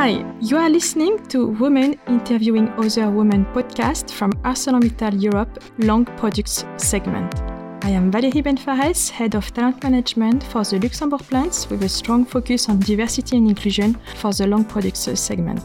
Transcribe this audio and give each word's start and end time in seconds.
Hi, 0.00 0.24
you 0.40 0.56
are 0.56 0.70
listening 0.70 1.18
to 1.26 1.48
Women 1.60 2.00
Interviewing 2.08 2.70
Other 2.78 3.10
Women 3.10 3.44
podcast 3.52 4.10
from 4.10 4.32
ArcelorMittal 4.48 5.20
Europe 5.22 5.62
Long 5.76 6.06
Products 6.06 6.64
segment. 6.78 7.42
I 7.84 7.90
am 7.90 8.10
Valérie 8.10 8.42
Benfares, 8.42 9.10
Head 9.10 9.34
of 9.34 9.52
Talent 9.52 9.82
Management 9.82 10.42
for 10.44 10.64
the 10.64 10.78
Luxembourg 10.78 11.20
plants 11.20 11.68
with 11.68 11.82
a 11.82 11.88
strong 11.90 12.24
focus 12.24 12.70
on 12.70 12.78
diversity 12.78 13.36
and 13.36 13.46
inclusion 13.46 13.94
for 14.16 14.32
the 14.32 14.46
Long 14.46 14.64
Products 14.64 15.06
segment. 15.20 15.60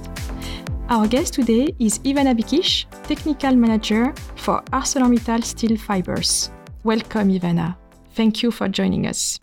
Our 0.90 1.08
guest 1.08 1.36
today 1.36 1.74
is 1.80 2.00
Ivana 2.00 2.38
Bikic, 2.38 2.88
Technical 3.04 3.56
Manager 3.56 4.14
for 4.36 4.62
ArcelorMittal 4.74 5.46
Steel 5.46 5.78
Fibers. 5.78 6.52
Welcome, 6.84 7.30
Ivana. 7.30 7.78
Thank 8.16 8.44
you 8.44 8.52
for 8.52 8.68
joining 8.68 9.08
us. 9.08 9.40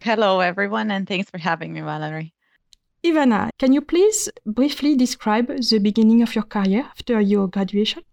Hello, 0.00 0.40
everyone, 0.40 0.90
and 0.90 1.06
thanks 1.06 1.30
for 1.30 1.38
having 1.38 1.72
me, 1.72 1.80
Valerie. 1.80 2.31
Ivana, 3.04 3.50
can 3.58 3.72
you 3.72 3.80
please 3.80 4.28
briefly 4.46 4.94
describe 4.94 5.48
the 5.48 5.78
beginning 5.80 6.22
of 6.22 6.36
your 6.36 6.44
career 6.44 6.84
after 6.88 7.20
your 7.20 7.48
graduation? 7.48 8.04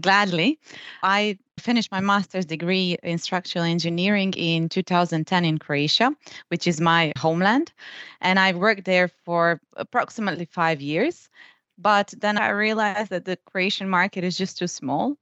Gladly. 0.00 0.58
I 1.02 1.38
finished 1.58 1.90
my 1.90 2.00
master's 2.00 2.44
degree 2.44 2.98
in 3.02 3.16
structural 3.16 3.64
engineering 3.64 4.34
in 4.36 4.68
2010 4.68 5.44
in 5.46 5.58
Croatia, 5.58 6.14
which 6.48 6.66
is 6.66 6.78
my 6.78 7.12
homeland. 7.16 7.72
And 8.20 8.38
I 8.38 8.52
worked 8.52 8.84
there 8.84 9.08
for 9.08 9.62
approximately 9.78 10.44
five 10.44 10.82
years. 10.82 11.30
But 11.78 12.12
then 12.18 12.36
I 12.36 12.50
realized 12.50 13.10
that 13.10 13.24
the 13.24 13.38
Croatian 13.46 13.88
market 13.88 14.24
is 14.24 14.36
just 14.36 14.58
too 14.58 14.66
small. 14.68 15.16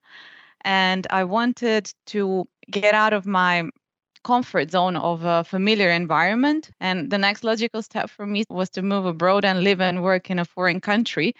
And 0.62 1.06
I 1.10 1.22
wanted 1.22 1.92
to 2.06 2.48
get 2.70 2.94
out 2.94 3.12
of 3.12 3.24
my 3.24 3.68
comfort 4.24 4.70
zone 4.70 4.96
of 4.96 5.24
a 5.24 5.44
familiar 5.44 5.90
environment. 5.90 6.70
And 6.80 7.10
the 7.10 7.18
next 7.18 7.44
logical 7.44 7.82
step 7.82 8.10
for 8.10 8.26
me 8.26 8.44
was 8.48 8.70
to 8.70 8.82
move 8.82 9.06
abroad 9.06 9.44
and 9.44 9.62
live 9.62 9.80
and 9.80 10.02
work 10.02 10.30
in 10.30 10.38
a 10.38 10.44
foreign 10.44 10.80
country. 10.80 11.34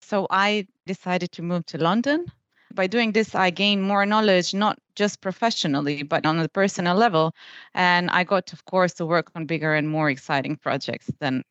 So 0.00 0.26
I 0.30 0.66
decided 0.86 1.30
to 1.32 1.42
move 1.42 1.64
to 1.66 1.78
London. 1.78 2.26
By 2.74 2.86
doing 2.86 3.12
this, 3.12 3.34
I 3.34 3.50
gained 3.50 3.82
more 3.82 4.06
knowledge, 4.06 4.54
not 4.54 4.78
just 4.96 5.20
professionally, 5.20 6.02
but 6.02 6.24
on 6.26 6.38
a 6.38 6.48
personal 6.48 6.96
level. 6.96 7.34
And 7.74 8.10
I 8.10 8.24
got, 8.24 8.52
of 8.52 8.64
course, 8.64 8.94
to 8.94 9.06
work 9.06 9.30
on 9.34 9.46
bigger 9.46 9.74
and 9.74 9.88
more 9.88 10.10
exciting 10.10 10.56
projects 10.56 11.10
than 11.20 11.44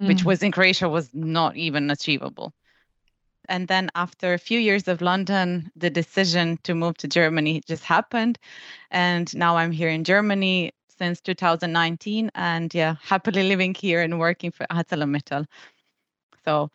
mm. 0.00 0.08
which 0.08 0.24
was 0.24 0.42
in 0.42 0.52
Croatia 0.52 0.88
was 0.88 1.10
not 1.12 1.56
even 1.56 1.90
achievable. 1.90 2.52
And 3.48 3.68
then 3.68 3.90
after 3.94 4.34
a 4.34 4.38
few 4.38 4.58
years 4.58 4.88
of 4.88 5.00
London, 5.00 5.70
the 5.76 5.90
decision 5.90 6.58
to 6.64 6.74
move 6.74 6.96
to 6.98 7.08
Germany 7.08 7.62
just 7.66 7.84
happened. 7.84 8.38
And 8.90 9.34
now 9.34 9.56
I'm 9.56 9.72
here 9.72 9.88
in 9.88 10.04
Germany 10.04 10.72
since 10.98 11.20
2019 11.20 12.30
and 12.34 12.74
yeah, 12.74 12.96
happily 13.02 13.48
living 13.48 13.74
here 13.74 14.00
and 14.00 14.18
working 14.18 14.50
for 14.50 14.66
ArcelorMittal. 14.70 15.46
So 16.44 16.70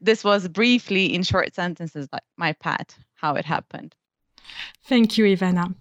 this 0.00 0.22
was 0.24 0.48
briefly 0.48 1.14
in 1.14 1.22
short 1.22 1.54
sentences 1.54 2.08
like 2.12 2.22
my 2.36 2.52
path, 2.52 2.98
how 3.14 3.34
it 3.34 3.44
happened. 3.44 3.94
Thank 4.84 5.18
you, 5.18 5.24
Ivana. 5.24 5.74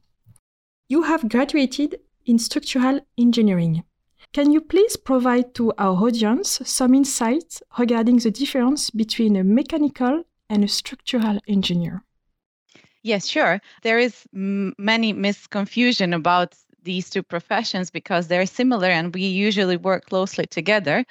You 0.88 1.04
have 1.04 1.30
graduated 1.30 2.00
in 2.26 2.40
structural 2.40 3.02
engineering. 3.18 3.84
Can 4.36 4.52
you 4.52 4.60
please 4.60 4.98
provide 4.98 5.56
to 5.56 5.72
our 5.78 5.96
audience 5.96 6.60
some 6.66 6.94
insights 6.94 7.64
regarding 7.80 8.18
the 8.18 8.32
difference 8.32 8.90
between 8.90 9.38
a 9.38 9.46
mechanical 9.46 10.26
and 10.50 10.62
a 10.62 10.68
structural 10.68 11.40
engineer? 11.48 12.04
Yes, 13.02 13.28
sure. 13.28 13.62
There 13.84 13.98
is 13.98 14.28
m- 14.34 14.74
many 14.78 15.14
misconfusion 15.14 16.14
about 16.14 16.54
these 16.84 17.10
two 17.10 17.24
professions 17.24 17.90
because 17.90 18.28
they're 18.28 18.46
similar 18.46 18.90
and 18.90 19.14
we 19.14 19.22
usually 19.22 19.78
work 19.78 20.06
closely 20.08 20.46
together 20.46 21.06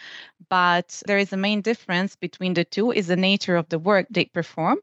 but 0.50 1.03
there 1.06 1.19
is 1.19 1.33
a 1.33 1.36
main 1.36 1.62
difference 1.62 2.14
between 2.16 2.55
the 2.55 2.64
two 2.64 2.92
is 2.92 3.06
the 3.06 3.16
nature 3.16 3.56
of 3.56 3.69
the 3.70 3.78
work 3.78 4.06
they 4.10 4.26
perform 4.26 4.78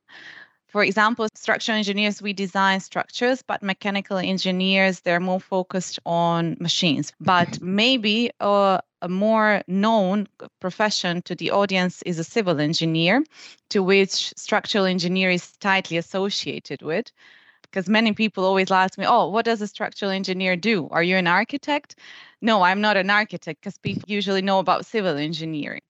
for 0.72 0.84
example, 0.84 1.28
structural 1.36 1.78
engineers, 1.78 2.22
we 2.22 2.32
design 2.32 2.80
structures, 2.80 3.42
but 3.42 3.62
mechanical 3.62 4.18
engineers, 4.18 5.02
they're 5.02 5.20
more 5.20 5.42
focused 5.42 6.00
on 6.06 6.56
machines. 6.62 7.12
But 7.20 7.62
maybe 7.62 8.32
uh, 8.40 8.80
a 9.02 9.10
more 9.10 9.64
known 9.68 10.28
profession 10.62 11.24
to 11.24 11.36
the 11.36 11.52
audience 11.52 12.02
is 12.04 12.20
a 12.20 12.24
civil 12.24 12.62
engineer, 12.62 13.22
to 13.72 13.84
which 13.84 14.34
structural 14.38 14.86
engineer 14.86 15.30
is 15.30 15.52
tightly 15.58 15.98
associated 15.98 16.82
with. 16.82 17.12
Because 17.64 17.90
many 17.90 18.14
people 18.14 18.46
always 18.46 18.72
ask 18.72 18.98
me, 18.98 19.06
oh, 19.06 19.28
what 19.28 19.44
does 19.46 19.62
a 19.62 19.68
structural 19.68 20.12
engineer 20.12 20.56
do? 20.56 20.88
Are 20.92 21.04
you 21.04 21.18
an 21.18 21.28
architect? 21.28 21.96
No, 22.42 22.62
I'm 22.62 22.80
not 22.80 22.96
an 22.96 23.10
architect 23.10 23.60
because 23.62 23.78
people 23.78 24.04
usually 24.08 24.42
know 24.42 24.60
about 24.60 24.86
civil 24.86 25.18
engineering. 25.18 25.82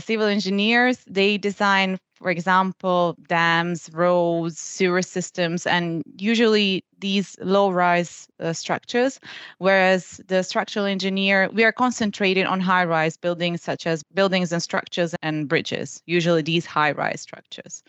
Civil 0.00 0.26
engineers, 0.26 0.98
they 1.06 1.38
design 1.38 1.98
for 2.20 2.30
example, 2.30 3.16
dams, 3.28 3.88
roads, 3.94 4.58
sewer 4.58 5.00
systems, 5.00 5.66
and 5.66 6.02
usually 6.18 6.84
these 6.98 7.34
low 7.40 7.70
rise 7.70 8.28
uh, 8.40 8.52
structures. 8.52 9.18
Whereas 9.58 10.20
the 10.28 10.42
structural 10.42 10.84
engineer, 10.84 11.48
we 11.52 11.64
are 11.64 11.72
concentrated 11.72 12.44
on 12.44 12.60
high 12.60 12.84
rise 12.84 13.16
buildings 13.16 13.62
such 13.62 13.86
as 13.86 14.02
buildings 14.14 14.52
and 14.52 14.62
structures 14.62 15.14
and 15.22 15.48
bridges, 15.48 16.02
usually 16.04 16.42
these 16.42 16.66
high 16.66 16.92
rise 16.92 17.22
structures. 17.22 17.82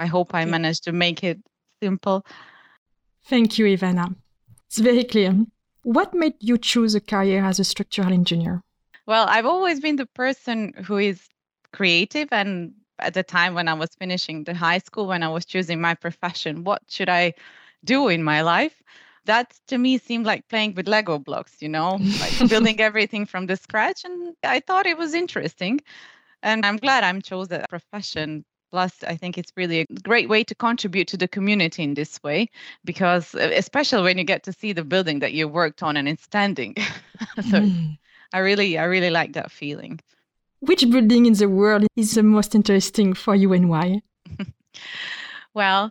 I 0.00 0.06
hope 0.06 0.34
I 0.34 0.44
managed 0.44 0.82
to 0.84 0.92
make 0.92 1.22
it 1.22 1.38
simple. 1.80 2.26
Thank 3.26 3.56
you, 3.56 3.66
Ivana. 3.66 4.16
It's 4.66 4.78
very 4.78 5.04
clear. 5.04 5.46
What 5.84 6.12
made 6.12 6.34
you 6.40 6.58
choose 6.58 6.96
a 6.96 7.00
career 7.00 7.44
as 7.44 7.60
a 7.60 7.64
structural 7.64 8.12
engineer? 8.12 8.62
Well, 9.06 9.26
I've 9.28 9.46
always 9.46 9.80
been 9.80 9.96
the 9.96 10.06
person 10.06 10.72
who 10.84 10.98
is 10.98 11.28
creative 11.72 12.28
and 12.32 12.72
at 13.00 13.14
the 13.14 13.22
time 13.22 13.54
when 13.54 13.68
I 13.68 13.74
was 13.74 13.90
finishing 13.98 14.44
the 14.44 14.54
high 14.54 14.78
school, 14.78 15.06
when 15.06 15.22
I 15.22 15.28
was 15.28 15.44
choosing 15.44 15.80
my 15.80 15.94
profession, 15.94 16.64
what 16.64 16.82
should 16.88 17.08
I 17.08 17.34
do 17.84 18.08
in 18.08 18.22
my 18.22 18.42
life? 18.42 18.82
That 19.24 19.58
to 19.68 19.78
me 19.78 19.98
seemed 19.98 20.26
like 20.26 20.48
playing 20.48 20.74
with 20.74 20.88
Lego 20.88 21.18
blocks, 21.18 21.56
you 21.60 21.68
know, 21.68 21.98
like 22.20 22.48
building 22.48 22.80
everything 22.80 23.26
from 23.26 23.46
the 23.46 23.56
scratch. 23.56 24.04
And 24.04 24.34
I 24.42 24.60
thought 24.60 24.86
it 24.86 24.98
was 24.98 25.14
interesting. 25.14 25.80
And 26.42 26.64
I'm 26.64 26.76
glad 26.76 27.04
I'm 27.04 27.20
chose 27.20 27.48
that 27.48 27.68
profession 27.68 28.44
plus 28.70 29.02
i 29.06 29.16
think 29.16 29.36
it's 29.36 29.52
really 29.56 29.80
a 29.80 29.86
great 30.04 30.28
way 30.28 30.44
to 30.44 30.54
contribute 30.54 31.08
to 31.08 31.16
the 31.16 31.28
community 31.28 31.82
in 31.82 31.94
this 31.94 32.22
way 32.22 32.48
because 32.84 33.34
especially 33.34 34.02
when 34.02 34.16
you 34.16 34.24
get 34.24 34.42
to 34.44 34.52
see 34.52 34.72
the 34.72 34.84
building 34.84 35.18
that 35.18 35.32
you 35.32 35.48
worked 35.48 35.82
on 35.82 35.96
and 35.96 36.08
it's 36.08 36.22
standing 36.22 36.74
so 37.36 37.60
mm. 37.60 37.98
i 38.32 38.38
really 38.38 38.78
i 38.78 38.84
really 38.84 39.10
like 39.10 39.32
that 39.32 39.50
feeling 39.50 39.98
which 40.60 40.88
building 40.90 41.26
in 41.26 41.32
the 41.32 41.48
world 41.48 41.86
is 41.96 42.14
the 42.14 42.22
most 42.22 42.54
interesting 42.54 43.14
for 43.14 43.34
you 43.34 43.52
and 43.52 43.68
why? 43.68 44.02
well, 45.54 45.90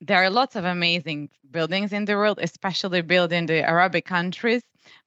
there 0.00 0.22
are 0.22 0.30
lots 0.30 0.56
of 0.56 0.64
amazing 0.64 1.28
buildings 1.50 1.92
in 1.92 2.04
the 2.04 2.14
world, 2.14 2.38
especially 2.40 3.02
built 3.02 3.32
in 3.32 3.46
the 3.46 3.62
Arabic 3.68 4.06
countries. 4.06 4.62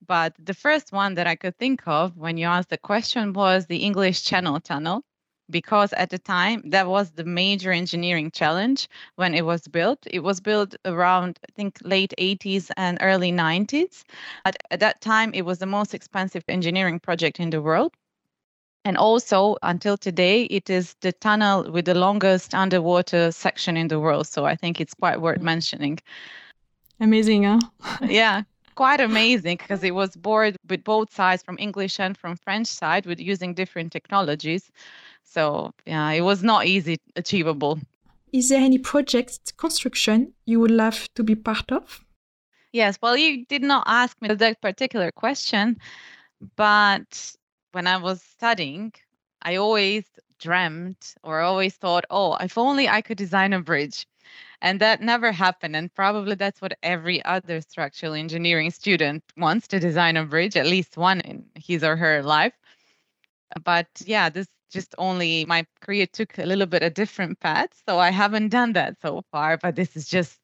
But 0.06 0.34
the 0.38 0.54
first 0.54 0.92
one 0.92 1.16
that 1.16 1.28
I 1.28 1.36
could 1.36 1.58
think 1.58 1.88
of 1.88 2.16
when 2.18 2.38
you 2.38 2.46
asked 2.46 2.70
the 2.70 2.78
question 2.78 3.34
was 3.34 3.66
the 3.66 3.78
English 3.78 4.24
Channel 4.24 4.60
Tunnel, 4.60 5.02
because 5.50 5.94
at 5.94 6.12
the 6.12 6.20
time 6.20 6.62
that 6.70 6.88
was 6.88 7.12
the 7.12 7.24
major 7.24 7.72
engineering 7.72 8.30
challenge 8.30 8.88
when 9.16 9.34
it 9.34 9.46
was 9.46 9.68
built. 9.68 10.00
It 10.06 10.20
was 10.20 10.40
built 10.40 10.76
around, 10.86 11.40
I 11.50 11.52
think, 11.54 11.80
late 11.84 12.14
80s 12.20 12.70
and 12.78 13.00
early 13.02 13.32
90s. 13.32 14.04
At, 14.46 14.58
at 14.70 14.80
that 14.80 15.02
time, 15.02 15.32
it 15.34 15.44
was 15.44 15.58
the 15.58 15.66
most 15.66 15.96
expensive 15.96 16.44
engineering 16.48 17.00
project 17.00 17.40
in 17.40 17.50
the 17.50 17.62
world 17.62 17.94
and 18.84 18.98
also, 18.98 19.58
until 19.62 19.96
today, 19.96 20.44
it 20.44 20.70
is 20.70 20.96
the 21.02 21.12
tunnel 21.12 21.72
with 21.72 21.86
the 21.86 21.94
longest 21.94 22.56
underwater 22.56 23.32
section 23.32 23.78
in 23.78 23.88
the 23.88 24.00
world. 24.00 24.28
So 24.28 24.46
I 24.46 24.56
think 24.56 24.82
it's 24.82 24.96
quite 24.96 25.22
worth 25.22 25.42
mentioning. 25.42 26.00
Amazing, 27.00 27.44
huh? 27.44 27.60
yeah, 28.08 28.44
quite 28.76 29.00
amazing 29.00 29.58
because 29.58 29.84
it 29.84 29.94
was 29.94 30.16
bored 30.16 30.56
with 30.68 30.84
both 30.84 31.14
sides, 31.14 31.44
from 31.44 31.58
English 31.60 32.00
and 32.00 32.18
from 32.18 32.36
French 32.36 32.68
side, 32.68 33.06
with 33.06 33.20
using 33.20 33.54
different 33.54 33.92
technologies. 33.92 34.72
So 35.24 35.72
yeah, 35.86 36.10
it 36.12 36.22
was 36.22 36.44
not 36.44 36.66
easy 36.66 36.98
achievable. 37.16 37.80
Is 38.34 38.50
there 38.50 38.62
any 38.62 38.78
project 38.78 39.58
construction 39.58 40.34
you 40.46 40.60
would 40.60 40.72
love 40.72 41.10
to 41.16 41.24
be 41.24 41.36
part 41.36 41.72
of? 41.72 42.04
Yes, 42.72 42.98
well, 43.02 43.18
you 43.18 43.46
did 43.46 43.62
not 43.62 43.84
ask 43.86 44.20
me 44.22 44.34
that 44.34 44.62
particular 44.62 45.12
question, 45.12 45.78
but 46.56 47.36
when 47.72 47.88
I 47.88 47.98
was 47.98 48.22
studying, 48.22 48.94
I 49.42 49.56
always 49.56 50.06
dreamt 50.40 51.16
or 51.24 51.40
always 51.42 51.76
thought, 51.76 52.06
oh, 52.10 52.36
if 52.36 52.58
only 52.58 52.90
I 52.90 53.02
could 53.02 53.18
design 53.18 53.54
a 53.54 53.62
bridge. 53.62 54.06
And 54.62 54.80
that 54.80 55.02
never 55.02 55.32
happened. 55.32 55.76
And 55.76 55.94
probably 55.94 56.36
that's 56.36 56.62
what 56.62 56.78
every 56.84 57.24
other 57.26 57.62
structural 57.62 58.14
engineering 58.14 58.72
student 58.72 59.24
wants 59.38 59.68
to 59.70 59.80
design 59.80 60.18
a 60.18 60.26
bridge, 60.26 60.56
at 60.56 60.68
least 60.68 60.98
one 60.98 61.22
in 61.22 61.46
his 61.56 61.84
or 61.84 61.96
her 61.96 62.22
life. 62.22 62.54
But 63.64 63.88
yeah, 64.06 64.30
this 64.30 64.48
just 64.72 64.96
only 64.98 65.46
my 65.46 65.66
career 65.82 66.06
took 66.06 66.38
a 66.38 66.46
little 66.46 66.68
bit 66.68 66.84
a 66.84 66.90
different 66.90 67.40
path. 67.40 67.70
So 67.88 68.00
I 68.00 68.12
haven't 68.12 68.50
done 68.50 68.74
that 68.74 68.98
so 69.02 69.24
far. 69.32 69.58
But 69.58 69.76
this 69.76 69.96
is 69.96 70.08
just, 70.08 70.38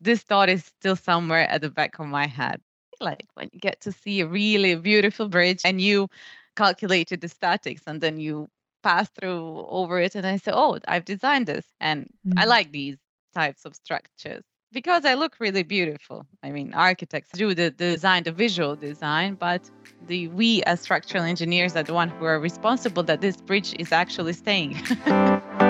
this 0.00 0.22
thought 0.22 0.48
is 0.48 0.64
still 0.64 0.96
somewhere 0.96 1.48
at 1.48 1.60
the 1.60 1.70
back 1.70 1.98
of 1.98 2.06
my 2.06 2.26
head. 2.26 2.60
Like 3.00 3.26
when 3.34 3.50
you 3.52 3.60
get 3.60 3.80
to 3.82 3.92
see 3.92 4.20
a 4.20 4.26
really 4.26 4.74
beautiful 4.74 5.28
bridge 5.28 5.62
and 5.64 5.80
you 5.80 6.08
calculated 6.56 7.20
the 7.20 7.28
statics 7.28 7.82
and 7.86 8.00
then 8.00 8.18
you 8.18 8.48
pass 8.82 9.08
through 9.18 9.66
over 9.68 9.98
it 9.98 10.14
and 10.14 10.26
I 10.26 10.36
say, 10.36 10.52
oh, 10.54 10.78
I've 10.86 11.04
designed 11.04 11.46
this 11.46 11.66
and 11.80 12.08
mm. 12.26 12.34
I 12.36 12.44
like 12.44 12.70
these 12.70 12.96
types 13.34 13.64
of 13.64 13.74
structures 13.74 14.44
because 14.72 15.04
I 15.04 15.14
look 15.14 15.36
really 15.40 15.62
beautiful. 15.62 16.26
I 16.42 16.50
mean, 16.50 16.74
architects 16.74 17.30
do 17.32 17.54
the, 17.54 17.74
the 17.76 17.92
design, 17.92 18.24
the 18.24 18.32
visual 18.32 18.76
design, 18.76 19.34
but 19.34 19.70
the 20.06 20.28
we 20.28 20.62
as 20.64 20.80
structural 20.80 21.24
engineers 21.24 21.76
are 21.76 21.82
the 21.82 21.94
one 21.94 22.10
who 22.10 22.24
are 22.24 22.38
responsible 22.38 23.02
that 23.04 23.20
this 23.20 23.36
bridge 23.36 23.74
is 23.78 23.92
actually 23.92 24.34
staying. 24.34 24.82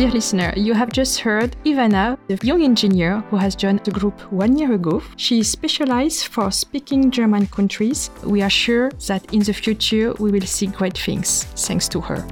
Dear 0.00 0.12
listener, 0.12 0.54
you 0.56 0.72
have 0.72 0.90
just 0.90 1.20
heard 1.20 1.54
Ivana, 1.66 2.16
the 2.26 2.38
young 2.42 2.62
engineer 2.62 3.20
who 3.28 3.36
has 3.36 3.54
joined 3.54 3.84
the 3.84 3.90
group 3.90 4.18
one 4.32 4.56
year 4.56 4.72
ago. 4.72 5.02
She 5.16 5.40
is 5.40 5.50
specialized 5.50 6.28
for 6.28 6.50
speaking 6.50 7.10
German 7.10 7.46
countries. 7.48 8.08
We 8.24 8.40
are 8.40 8.48
sure 8.48 8.90
that 9.08 9.34
in 9.34 9.40
the 9.40 9.52
future 9.52 10.14
we 10.14 10.30
will 10.30 10.46
see 10.46 10.68
great 10.68 10.96
things 10.96 11.44
thanks 11.66 11.86
to 11.88 12.00
her. 12.00 12.26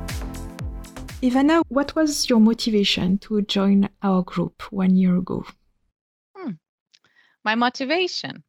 Ivana, 1.21 1.63
what 1.69 1.95
was 1.95 2.31
your 2.31 2.41
motivation 2.41 3.19
to 3.19 3.43
join 3.43 3.91
our 4.03 4.23
group 4.23 4.63
one 4.73 4.97
year 4.97 5.19
ago? 5.19 5.45
Hmm. 6.35 6.53
My 7.45 7.55
motivation. 7.55 8.45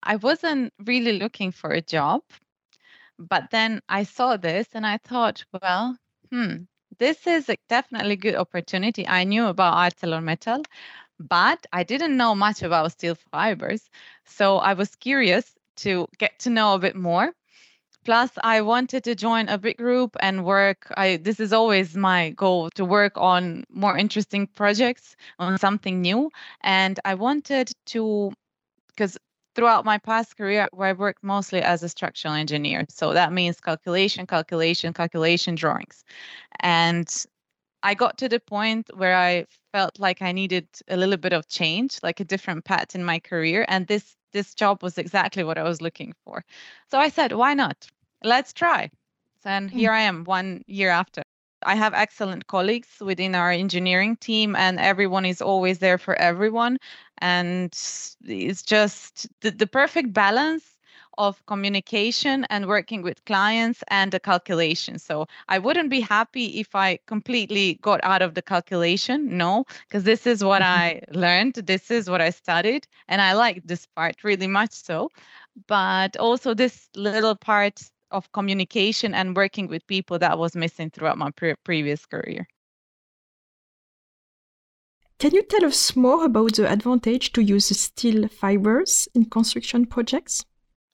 I 0.00 0.14
wasn't 0.14 0.72
really 0.86 1.18
looking 1.18 1.50
for 1.50 1.72
a 1.72 1.82
job, 1.82 2.22
but 3.18 3.50
then 3.50 3.80
I 3.88 4.04
saw 4.04 4.36
this 4.36 4.68
and 4.74 4.86
I 4.86 4.98
thought, 4.98 5.44
well, 5.60 5.98
hmm, 6.30 6.69
this 7.00 7.26
is 7.26 7.48
a 7.48 7.56
definitely 7.68 8.16
good 8.16 8.36
opportunity. 8.36 9.08
I 9.08 9.24
knew 9.24 9.46
about 9.46 9.74
ArcelorMittal, 9.74 10.64
but 11.18 11.66
I 11.72 11.82
didn't 11.82 12.16
know 12.16 12.34
much 12.36 12.62
about 12.62 12.92
steel 12.92 13.16
fibers. 13.32 13.90
So 14.26 14.58
I 14.58 14.74
was 14.74 14.94
curious 14.96 15.52
to 15.78 16.06
get 16.18 16.38
to 16.40 16.50
know 16.50 16.74
a 16.74 16.78
bit 16.78 16.96
more. 16.96 17.32
Plus, 18.04 18.30
I 18.42 18.62
wanted 18.62 19.04
to 19.04 19.14
join 19.14 19.48
a 19.48 19.58
big 19.58 19.78
group 19.78 20.16
and 20.20 20.44
work. 20.44 20.86
I 20.96 21.16
this 21.18 21.40
is 21.40 21.52
always 21.52 21.96
my 21.96 22.30
goal 22.30 22.70
to 22.76 22.84
work 22.84 23.14
on 23.16 23.64
more 23.70 23.96
interesting 23.98 24.46
projects, 24.46 25.16
on 25.38 25.58
something 25.58 26.00
new. 26.00 26.30
And 26.62 27.00
I 27.04 27.14
wanted 27.14 27.72
to, 27.86 28.32
because 28.88 29.18
throughout 29.54 29.84
my 29.84 29.98
past 29.98 30.36
career, 30.36 30.68
where 30.72 30.88
I 30.88 30.92
worked 30.92 31.22
mostly 31.22 31.62
as 31.62 31.82
a 31.82 31.88
structural 31.88 32.34
engineer. 32.34 32.86
So 32.88 33.12
that 33.12 33.32
means 33.32 33.60
calculation, 33.60 34.26
calculation, 34.26 34.92
calculation 34.92 35.54
drawings. 35.54 36.04
And 36.60 37.08
I 37.82 37.94
got 37.94 38.18
to 38.18 38.28
the 38.28 38.40
point 38.40 38.90
where 38.94 39.16
I 39.16 39.46
felt 39.72 39.98
like 39.98 40.22
I 40.22 40.32
needed 40.32 40.68
a 40.88 40.96
little 40.96 41.16
bit 41.16 41.32
of 41.32 41.48
change, 41.48 41.98
like 42.02 42.20
a 42.20 42.24
different 42.24 42.64
path 42.64 42.94
in 42.94 43.04
my 43.04 43.18
career. 43.18 43.64
And 43.68 43.86
this 43.86 44.16
this 44.32 44.54
job 44.54 44.82
was 44.82 44.96
exactly 44.96 45.42
what 45.42 45.58
I 45.58 45.64
was 45.64 45.80
looking 45.80 46.14
for. 46.24 46.44
So 46.90 46.98
I 46.98 47.08
said, 47.08 47.32
why 47.32 47.54
not? 47.54 47.88
Let's 48.22 48.52
try. 48.52 48.90
And 49.44 49.70
hmm. 49.70 49.76
here 49.76 49.92
I 49.92 50.02
am 50.02 50.24
one 50.24 50.62
year 50.66 50.90
after. 50.90 51.22
I 51.62 51.74
have 51.74 51.94
excellent 51.94 52.46
colleagues 52.46 52.88
within 53.00 53.34
our 53.34 53.50
engineering 53.50 54.16
team, 54.16 54.56
and 54.56 54.78
everyone 54.78 55.24
is 55.24 55.42
always 55.42 55.78
there 55.78 55.98
for 55.98 56.14
everyone. 56.16 56.78
And 57.18 57.72
it's 58.24 58.62
just 58.62 59.28
the, 59.40 59.50
the 59.50 59.66
perfect 59.66 60.12
balance 60.12 60.64
of 61.18 61.44
communication 61.44 62.46
and 62.48 62.66
working 62.66 63.02
with 63.02 63.22
clients 63.26 63.84
and 63.88 64.10
the 64.10 64.20
calculation. 64.20 64.98
So 64.98 65.26
I 65.48 65.58
wouldn't 65.58 65.90
be 65.90 66.00
happy 66.00 66.60
if 66.60 66.74
I 66.74 66.98
completely 67.06 67.78
got 67.82 68.00
out 68.02 68.22
of 68.22 68.34
the 68.34 68.42
calculation. 68.42 69.36
No, 69.36 69.64
because 69.86 70.04
this 70.04 70.26
is 70.26 70.42
what 70.42 70.62
mm-hmm. 70.62 70.80
I 70.80 71.02
learned, 71.10 71.54
this 71.54 71.90
is 71.90 72.08
what 72.08 72.22
I 72.22 72.30
studied, 72.30 72.86
and 73.08 73.20
I 73.20 73.34
like 73.34 73.62
this 73.64 73.86
part 73.86 74.24
really 74.24 74.46
much 74.46 74.72
so. 74.72 75.10
But 75.66 76.16
also, 76.16 76.54
this 76.54 76.88
little 76.94 77.34
part 77.34 77.82
of 78.10 78.30
communication 78.32 79.14
and 79.14 79.36
working 79.36 79.66
with 79.66 79.86
people 79.86 80.18
that 80.18 80.38
was 80.38 80.56
missing 80.56 80.90
throughout 80.90 81.18
my 81.18 81.30
pre- 81.30 81.54
previous 81.64 82.06
career. 82.06 82.46
Can 85.18 85.34
you 85.34 85.42
tell 85.42 85.66
us 85.66 85.94
more 85.94 86.24
about 86.24 86.54
the 86.54 86.72
advantage 86.72 87.32
to 87.32 87.42
use 87.42 87.78
steel 87.78 88.26
fibers 88.28 89.06
in 89.14 89.26
construction 89.26 89.84
projects? 89.84 90.46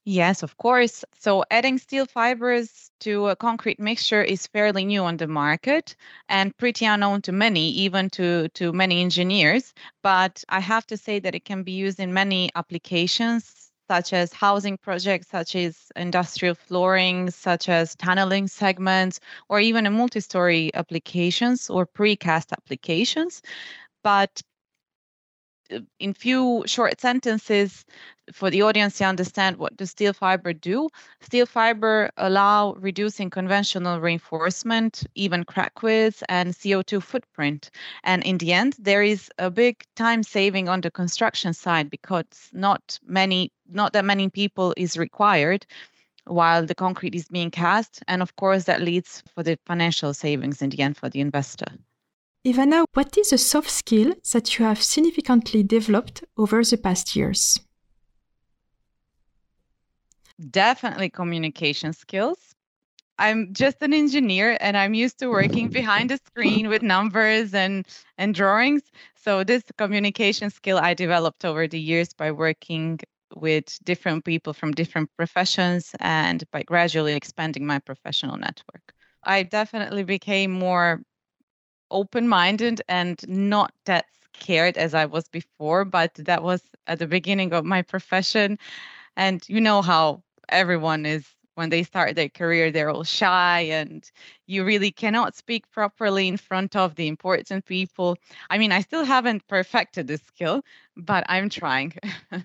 Yes, 0.08 0.44
of 0.44 0.56
course. 0.56 1.04
So, 1.18 1.44
adding 1.50 1.78
steel 1.78 2.06
fibers 2.06 2.92
to 3.00 3.26
a 3.26 3.36
concrete 3.36 3.80
mixture 3.80 4.22
is 4.22 4.46
fairly 4.46 4.84
new 4.84 5.02
on 5.02 5.16
the 5.16 5.26
market 5.26 5.96
and 6.28 6.56
pretty 6.56 6.84
unknown 6.84 7.22
to 7.22 7.32
many, 7.32 7.70
even 7.70 8.08
to, 8.10 8.48
to 8.50 8.72
many 8.72 9.00
engineers. 9.00 9.74
But 10.02 10.44
I 10.48 10.60
have 10.60 10.86
to 10.88 10.96
say 10.96 11.18
that 11.18 11.34
it 11.34 11.44
can 11.44 11.64
be 11.64 11.72
used 11.72 11.98
in 11.98 12.14
many 12.14 12.50
applications 12.54 13.55
such 13.88 14.12
as 14.12 14.32
housing 14.32 14.76
projects, 14.78 15.28
such 15.28 15.54
as 15.56 15.90
industrial 15.96 16.54
flooring, 16.54 17.30
such 17.30 17.68
as 17.68 17.94
tunneling 17.96 18.48
segments, 18.48 19.20
or 19.48 19.60
even 19.60 19.86
a 19.86 19.90
multi-story 19.90 20.70
applications 20.74 21.70
or 21.70 21.86
precast 21.86 22.52
applications. 22.52 23.42
But 24.02 24.42
Uh, 25.72 25.80
in 25.98 26.14
few 26.14 26.62
short 26.66 27.00
sentences 27.00 27.84
for 28.32 28.50
the 28.50 28.62
audience 28.62 28.98
to 28.98 29.04
understand 29.04 29.56
what 29.56 29.76
does 29.76 29.90
steel 29.90 30.12
fiber 30.12 30.52
do. 30.52 30.88
Steel 31.20 31.46
fiber 31.46 32.10
allow 32.16 32.74
reducing 32.74 33.30
conventional 33.30 34.00
reinforcement 34.00 35.04
even 35.14 35.44
crack 35.44 35.82
width 35.82 36.22
and 36.28 36.52
co2 36.54 37.02
footprint. 37.02 37.70
And 38.04 38.22
in 38.24 38.38
the 38.38 38.52
end 38.52 38.76
there 38.78 39.02
is 39.02 39.30
a 39.38 39.50
big 39.50 39.84
time 39.94 40.22
saving 40.22 40.68
on 40.68 40.80
the 40.80 40.90
construction 40.90 41.52
side 41.54 41.90
because 41.90 42.50
not 42.52 42.98
many 43.06 43.52
not 43.68 43.92
that 43.92 44.04
many 44.04 44.28
people 44.28 44.74
is 44.76 44.96
required 44.96 45.66
while 46.26 46.66
the 46.66 46.74
concrete 46.74 47.14
is 47.14 47.28
being 47.28 47.50
cast. 47.50 48.02
And 48.08 48.22
of 48.22 48.36
course 48.36 48.64
that 48.64 48.82
leads 48.82 49.22
for 49.34 49.42
the 49.42 49.58
financial 49.66 50.14
savings 50.14 50.62
in 50.62 50.70
the 50.70 50.80
end 50.82 50.96
for 50.96 51.08
the 51.08 51.20
investor 51.20 51.66
Ivana, 52.46 52.84
what 52.92 53.18
is 53.18 53.32
a 53.32 53.38
soft 53.38 53.68
skill 53.68 54.14
that 54.32 54.56
you 54.56 54.64
have 54.64 54.80
significantly 54.80 55.64
developed 55.64 56.22
over 56.36 56.62
the 56.62 56.76
past 56.76 57.16
years? 57.16 57.58
Definitely 60.50 61.10
communication 61.10 61.92
skills. 61.92 62.38
I'm 63.18 63.52
just 63.52 63.78
an 63.82 63.92
engineer 63.92 64.56
and 64.60 64.76
I'm 64.76 64.94
used 64.94 65.18
to 65.18 65.26
working 65.28 65.70
behind 65.70 66.12
a 66.12 66.18
screen 66.18 66.68
with 66.68 66.82
numbers 66.82 67.52
and, 67.52 67.84
and 68.16 68.32
drawings. 68.32 68.82
So, 69.16 69.42
this 69.42 69.64
communication 69.76 70.50
skill 70.50 70.78
I 70.78 70.94
developed 70.94 71.44
over 71.44 71.66
the 71.66 71.80
years 71.80 72.14
by 72.14 72.30
working 72.30 73.00
with 73.34 73.76
different 73.82 74.24
people 74.24 74.52
from 74.52 74.70
different 74.70 75.10
professions 75.16 75.96
and 75.98 76.48
by 76.52 76.62
gradually 76.62 77.14
expanding 77.14 77.66
my 77.66 77.80
professional 77.80 78.36
network. 78.36 78.94
I 79.24 79.42
definitely 79.42 80.04
became 80.04 80.52
more 80.52 81.02
open 81.90 82.28
minded 82.28 82.82
and 82.88 83.26
not 83.28 83.72
that 83.84 84.06
scared 84.34 84.76
as 84.76 84.94
I 84.94 85.06
was 85.06 85.28
before, 85.28 85.84
but 85.84 86.14
that 86.14 86.42
was 86.42 86.62
at 86.86 86.98
the 86.98 87.06
beginning 87.06 87.52
of 87.52 87.64
my 87.64 87.82
profession. 87.82 88.58
And 89.16 89.42
you 89.48 89.60
know 89.60 89.82
how 89.82 90.22
everyone 90.48 91.06
is 91.06 91.26
when 91.54 91.70
they 91.70 91.82
start 91.82 92.14
their 92.14 92.28
career, 92.28 92.70
they're 92.70 92.90
all 92.90 93.02
shy 93.02 93.60
and 93.60 94.10
you 94.46 94.62
really 94.62 94.90
cannot 94.90 95.34
speak 95.34 95.70
properly 95.70 96.28
in 96.28 96.36
front 96.36 96.76
of 96.76 96.94
the 96.96 97.08
important 97.08 97.64
people. 97.64 98.18
I 98.50 98.58
mean, 98.58 98.72
I 98.72 98.82
still 98.82 99.04
haven't 99.04 99.46
perfected 99.48 100.06
this 100.06 100.20
skill, 100.22 100.62
but 100.96 101.24
I'm 101.28 101.48
trying. 101.48 101.94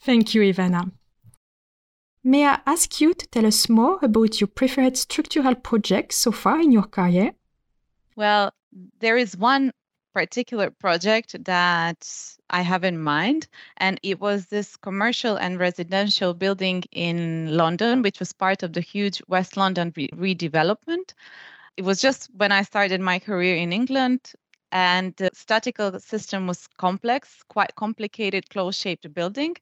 Thank 0.00 0.34
you, 0.34 0.42
Ivana. 0.42 0.90
May 2.24 2.46
I 2.46 2.58
ask 2.66 3.00
you 3.00 3.14
to 3.14 3.26
tell 3.28 3.46
us 3.46 3.68
more 3.68 3.98
about 4.02 4.40
your 4.40 4.48
preferred 4.48 4.96
structural 4.96 5.54
projects 5.54 6.16
so 6.16 6.32
far 6.32 6.60
in 6.60 6.72
your 6.72 6.82
career? 6.82 7.32
Well, 8.16 8.52
there 9.00 9.16
is 9.16 9.36
one 9.36 9.72
particular 10.14 10.70
project 10.70 11.44
that 11.44 12.08
I 12.50 12.62
have 12.62 12.84
in 12.84 12.98
mind, 12.98 13.46
and 13.76 14.00
it 14.02 14.20
was 14.20 14.46
this 14.46 14.76
commercial 14.76 15.36
and 15.36 15.58
residential 15.58 16.34
building 16.34 16.84
in 16.92 17.56
London, 17.56 18.02
which 18.02 18.18
was 18.18 18.32
part 18.32 18.62
of 18.62 18.72
the 18.72 18.80
huge 18.80 19.22
West 19.28 19.56
London 19.56 19.92
re- 19.96 20.08
redevelopment. 20.08 21.14
It 21.76 21.84
was 21.84 22.00
just 22.00 22.28
when 22.36 22.52
I 22.52 22.62
started 22.62 23.00
my 23.00 23.18
career 23.18 23.56
in 23.56 23.72
England, 23.72 24.32
and 24.72 25.14
the 25.16 25.30
statical 25.34 25.98
system 26.00 26.46
was 26.46 26.66
complex, 26.78 27.42
quite 27.48 27.74
complicated, 27.76 28.50
close 28.50 28.76
shaped 28.76 29.12
building. 29.14 29.56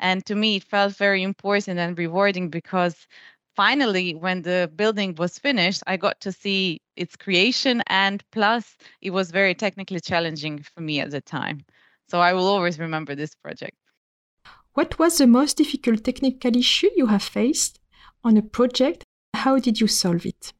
And 0.00 0.24
to 0.26 0.34
me, 0.34 0.56
it 0.56 0.64
felt 0.64 0.96
very 0.96 1.22
important 1.22 1.78
and 1.78 1.98
rewarding 1.98 2.48
because 2.50 3.06
finally, 3.58 4.14
when 4.14 4.42
the 4.42 4.70
building 4.76 5.16
was 5.16 5.36
finished, 5.36 5.82
I 5.88 5.96
got 5.96 6.20
to 6.20 6.30
see 6.30 6.80
its 6.94 7.16
creation. 7.16 7.82
And 7.88 8.22
plus, 8.30 8.76
it 9.02 9.10
was 9.10 9.32
very 9.32 9.52
technically 9.52 9.98
challenging 9.98 10.62
for 10.62 10.80
me 10.80 11.00
at 11.00 11.10
the 11.10 11.20
time. 11.20 11.64
So 12.08 12.20
I 12.20 12.34
will 12.34 12.46
always 12.46 12.78
remember 12.78 13.16
this 13.16 13.34
project. 13.34 13.76
What 14.74 15.00
was 15.00 15.18
the 15.18 15.26
most 15.26 15.56
difficult 15.56 16.04
technical 16.04 16.56
issue 16.56 16.88
you 16.94 17.06
have 17.06 17.24
faced 17.24 17.80
on 18.22 18.36
a 18.36 18.42
project? 18.42 19.02
How 19.34 19.58
did 19.58 19.80
you 19.80 19.88
solve 19.88 20.24
it? 20.24 20.52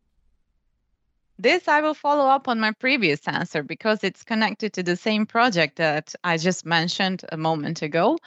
This 1.39 1.69
I 1.69 1.81
will 1.81 1.95
follow 1.95 2.27
up 2.27 2.49
on 2.49 2.59
my 2.59 2.73
previous 2.73 3.29
answer 3.29 3.63
because 3.63 4.03
it's 4.03 4.25
connected 4.25 4.73
to 4.73 4.83
the 4.83 4.97
same 4.97 5.25
project 5.25 5.77
that 5.77 6.17
I 6.25 6.37
just 6.37 6.67
mentioned 6.67 7.25
a 7.31 7.37
moment 7.37 7.81
ago. 7.81 8.19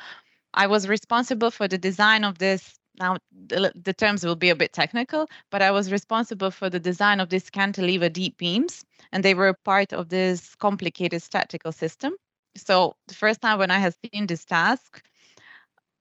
I 0.53 0.67
was 0.67 0.87
responsible 0.87 1.51
for 1.51 1.67
the 1.67 1.77
design 1.77 2.23
of 2.23 2.37
this 2.37 2.79
now 3.01 3.17
the, 3.47 3.73
the, 3.75 3.93
terms 3.93 4.23
will 4.23 4.35
be 4.35 4.49
a 4.49 4.55
bit 4.55 4.73
technical, 4.73 5.27
but 5.49 5.61
I 5.61 5.71
was 5.71 5.91
responsible 5.91 6.51
for 6.51 6.69
the 6.69 6.79
design 6.79 7.19
of 7.19 7.29
these 7.29 7.49
cantilever 7.49 8.09
deep 8.09 8.37
beams, 8.37 8.85
and 9.11 9.25
they 9.25 9.33
were 9.33 9.53
part 9.53 9.91
of 9.91 10.09
this 10.09 10.55
complicated 10.55 11.21
statical 11.21 11.71
system. 11.71 12.13
So 12.55 12.95
the 13.07 13.15
first 13.15 13.41
time 13.41 13.57
when 13.59 13.71
I 13.71 13.79
had 13.79 13.95
seen 14.03 14.27
this 14.27 14.45
task, 14.45 15.03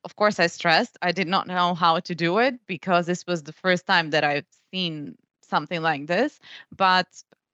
of 0.04 0.16
course 0.16 0.38
I 0.38 0.46
stressed. 0.48 0.98
I 1.02 1.12
did 1.12 1.28
not 1.28 1.46
know 1.46 1.74
how 1.74 2.00
to 2.00 2.14
do 2.14 2.38
it 2.38 2.54
because 2.66 3.06
this 3.06 3.26
was 3.26 3.42
the 3.42 3.52
first 3.52 3.86
time 3.86 4.10
that 4.10 4.24
I've 4.24 4.46
seen 4.72 5.16
something 5.42 5.82
like 5.82 6.06
this. 6.06 6.38
But 6.76 7.08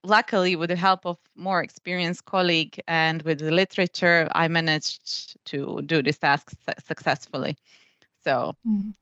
luckily, 0.04 0.56
with 0.56 0.70
the 0.70 0.76
help 0.76 1.06
of 1.06 1.18
more 1.36 1.62
experienced 1.62 2.24
colleague 2.24 2.80
and 2.88 3.22
with 3.22 3.38
the 3.38 3.50
literature, 3.50 4.28
I 4.32 4.48
managed 4.48 5.36
to 5.46 5.82
do 5.86 6.02
this 6.02 6.18
task 6.18 6.52
successfully. 6.86 7.56
So. 8.24 8.56
Mm 8.66 8.94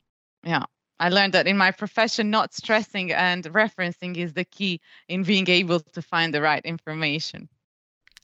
yeah. 0.45 0.65
I 1.01 1.09
learned 1.09 1.35
that 1.35 1.47
in 1.47 1.57
my 1.57 1.71
profession 1.73 2.31
not 2.31 2.55
stressing 2.55 3.13
and 3.13 3.45
referencing 3.45 4.17
is 4.17 4.33
the 4.33 4.45
key 4.45 4.81
in 5.09 5.25
being 5.25 5.49
able 5.49 5.81
to 5.81 6.03
find 6.03 6.33
the 6.33 6.41
right 6.41 6.65
information. 6.65 7.49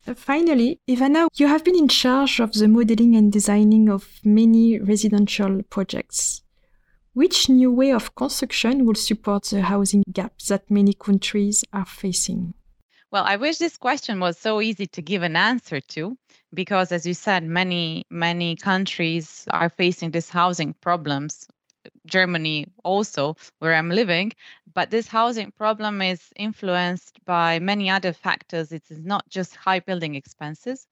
Uh, 0.06 0.14
finally 0.14 0.80
ivana 0.88 1.28
you 1.34 1.46
have 1.46 1.62
been 1.62 1.76
in 1.76 1.86
charge 1.86 2.40
of 2.40 2.54
the 2.54 2.66
modeling 2.66 3.14
and 3.14 3.30
designing 3.30 3.90
of 3.90 4.20
many 4.24 4.78
residential 4.78 5.62
projects. 5.64 6.42
Which 7.12 7.48
new 7.48 7.72
way 7.72 7.92
of 7.92 8.14
construction 8.14 8.86
will 8.86 8.94
support 8.94 9.44
the 9.46 9.62
housing 9.62 10.04
gap 10.12 10.38
that 10.48 10.70
many 10.70 10.94
countries 10.94 11.64
are 11.72 11.84
facing? 11.84 12.54
Well 13.10 13.24
i 13.24 13.36
wish 13.36 13.58
this 13.58 13.76
question 13.76 14.20
was 14.20 14.38
so 14.38 14.60
easy 14.60 14.86
to 14.86 15.02
give 15.02 15.22
an 15.22 15.36
answer 15.36 15.80
to 15.80 16.16
because 16.54 16.92
as 16.92 17.04
you 17.04 17.14
said 17.14 17.42
many 17.42 18.04
many 18.08 18.56
countries 18.56 19.44
are 19.50 19.68
facing 19.68 20.12
these 20.12 20.30
housing 20.30 20.72
problems 20.74 21.46
Germany 22.06 22.66
also, 22.84 23.36
where 23.58 23.74
I'm 23.74 23.90
living. 23.90 24.32
But 24.74 24.90
this 24.90 25.08
housing 25.08 25.52
problem 25.52 26.02
is 26.02 26.28
influenced 26.36 27.24
by 27.24 27.58
many 27.58 27.90
other 27.90 28.12
factors. 28.12 28.72
It 28.72 28.84
is 28.90 29.02
not 29.02 29.28
just 29.28 29.56
high 29.56 29.80
building 29.80 30.14
expenses. 30.14 30.86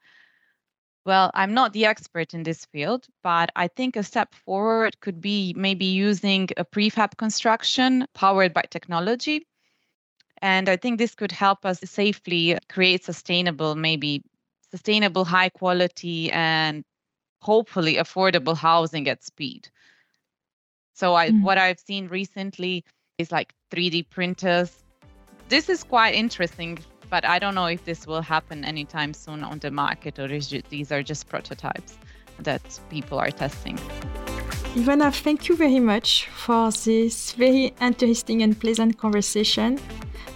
Well, 1.04 1.30
I'm 1.32 1.54
not 1.54 1.72
the 1.72 1.86
expert 1.86 2.34
in 2.34 2.42
this 2.42 2.66
field, 2.66 3.06
but 3.22 3.50
I 3.56 3.68
think 3.68 3.96
a 3.96 4.02
step 4.02 4.34
forward 4.34 5.00
could 5.00 5.20
be 5.20 5.54
maybe 5.56 5.86
using 5.86 6.48
a 6.56 6.64
prefab 6.64 7.16
construction 7.16 8.06
powered 8.14 8.52
by 8.52 8.64
technology. 8.70 9.46
And 10.42 10.68
I 10.68 10.76
think 10.76 10.98
this 10.98 11.14
could 11.14 11.32
help 11.32 11.64
us 11.64 11.80
safely 11.80 12.58
create 12.68 13.04
sustainable, 13.04 13.74
maybe 13.74 14.22
sustainable, 14.70 15.24
high 15.24 15.48
quality, 15.48 16.30
and 16.32 16.84
hopefully 17.40 17.96
affordable 17.96 18.56
housing 18.56 19.08
at 19.08 19.24
speed. 19.24 19.70
So 20.98 21.14
I 21.14 21.30
mm. 21.30 21.42
what 21.42 21.58
I've 21.58 21.78
seen 21.78 22.08
recently 22.08 22.84
is 23.18 23.30
like 23.30 23.54
3D 23.70 24.10
printers. 24.10 24.82
This 25.48 25.68
is 25.68 25.84
quite 25.84 26.14
interesting, 26.16 26.80
but 27.08 27.24
I 27.24 27.38
don't 27.38 27.54
know 27.54 27.66
if 27.66 27.84
this 27.84 28.04
will 28.04 28.20
happen 28.20 28.64
anytime 28.64 29.14
soon 29.14 29.44
on 29.44 29.60
the 29.60 29.70
market 29.70 30.18
or 30.18 30.26
is 30.26 30.52
these 30.70 30.90
are 30.90 31.04
just 31.04 31.28
prototypes 31.28 31.98
that 32.40 32.62
people 32.90 33.16
are 33.16 33.30
testing. 33.30 33.76
Ivana, 34.74 35.14
thank 35.14 35.48
you 35.48 35.56
very 35.56 35.78
much 35.78 36.26
for 36.26 36.72
this 36.72 37.32
very 37.32 37.72
interesting 37.80 38.42
and 38.42 38.58
pleasant 38.58 38.98
conversation. 38.98 39.78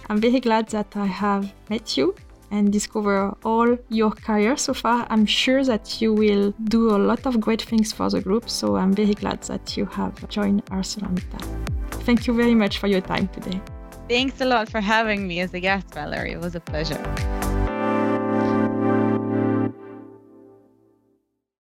I'm 0.09 0.21
very 0.21 0.39
glad 0.39 0.69
that 0.69 0.95
I 0.95 1.07
have 1.07 1.53
met 1.69 1.97
you 1.97 2.15
and 2.53 2.71
discover 2.71 3.35
all 3.43 3.77
your 3.89 4.11
career 4.11 4.55
so 4.55 4.73
far. 4.73 5.07
I'm 5.09 5.25
sure 5.25 5.63
that 5.65 6.01
you 6.01 6.13
will 6.13 6.53
do 6.65 6.95
a 6.95 6.99
lot 7.09 7.25
of 7.25 7.41
great 7.41 7.63
things 7.63 7.91
for 7.91 8.09
the 8.09 8.21
group. 8.21 8.49
So 8.49 8.77
I'm 8.77 8.93
very 8.93 9.15
glad 9.15 9.41
that 9.43 9.75
you 9.75 9.85
have 9.87 10.13
joined 10.29 10.63
ArcelorMittal. 10.67 11.43
Thank 12.07 12.27
you 12.27 12.33
very 12.33 12.55
much 12.55 12.77
for 12.77 12.87
your 12.87 13.01
time 13.01 13.27
today. 13.29 13.59
Thanks 14.07 14.39
a 14.41 14.45
lot 14.45 14.69
for 14.69 14.81
having 14.81 15.27
me 15.27 15.39
as 15.39 15.53
a 15.53 15.59
guest, 15.59 15.93
Valerie. 15.93 16.33
It 16.33 16.39
was 16.39 16.55
a 16.55 16.59
pleasure. 16.59 17.01